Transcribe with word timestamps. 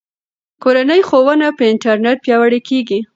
کورنۍ 0.63 1.01
ښوونه 1.09 1.47
په 1.57 1.63
انټرنیټ 1.71 2.17
پیاوړې 2.25 2.59
کیږي. 2.69 2.99